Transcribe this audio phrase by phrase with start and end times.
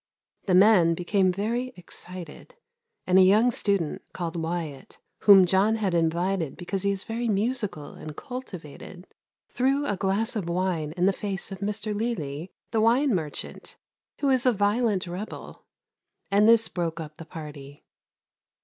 [0.47, 2.55] The men became very excited,
[3.05, 7.91] and a young student, called Wyatt, whom John had invited because he is very musical
[7.93, 9.05] and cultivated,
[9.49, 13.77] threw a glass of wine in the face of Mr Lely, the wine merchant,
[14.21, 15.67] who is a violent rebel,
[16.31, 17.85] and this broke up the party.